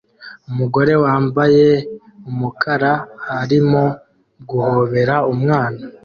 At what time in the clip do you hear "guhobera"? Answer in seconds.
4.49-5.15